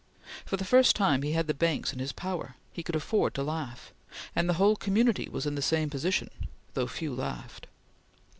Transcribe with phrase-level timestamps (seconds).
[0.45, 3.43] For the first time he had the banks in his power; he could afford to
[3.43, 3.93] laugh;
[4.35, 6.31] and the whole community was in the same position,
[6.73, 7.67] though few laughed.